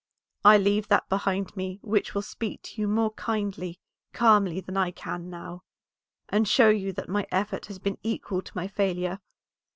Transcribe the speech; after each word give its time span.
I 0.43 0.57
leave 0.57 0.87
that 0.87 1.07
behind 1.09 1.55
me 1.55 1.77
which 1.83 2.15
will 2.15 2.23
speak 2.23 2.63
to 2.63 2.81
you 2.81 2.87
more 2.87 3.11
kindly, 3.13 3.77
calmly 4.13 4.59
than 4.59 4.75
I 4.75 4.89
can 4.89 5.29
now, 5.29 5.61
and 6.27 6.47
show 6.47 6.69
you 6.69 6.91
that 6.93 7.07
my 7.07 7.27
effort 7.31 7.67
has 7.67 7.77
been 7.77 7.99
equal 8.01 8.41
to 8.41 8.57
my 8.57 8.67
failure. 8.67 9.19